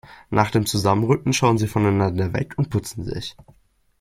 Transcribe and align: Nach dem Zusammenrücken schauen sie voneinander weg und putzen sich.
Nach 0.31 0.49
dem 0.49 0.65
Zusammenrücken 0.65 1.31
schauen 1.31 1.59
sie 1.59 1.67
voneinander 1.67 2.33
weg 2.33 2.55
und 2.57 2.71
putzen 2.71 3.03
sich. 3.03 3.35